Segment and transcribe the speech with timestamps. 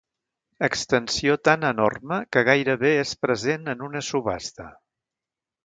[0.67, 4.69] Extensió tan enorme que gairebé és present en una subhasta.